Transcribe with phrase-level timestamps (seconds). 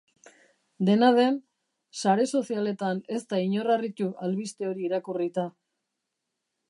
[0.87, 1.35] Dena den,
[1.99, 5.45] sare sozialetan ez da inor harritu albiste hori irakurrita.